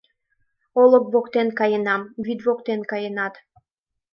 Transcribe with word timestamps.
Олык 0.81 1.05
воктен 1.13 1.47
каенам, 1.59 2.01
вӱд 2.25 2.39
воктен 2.47 2.81
каенат 2.91 3.33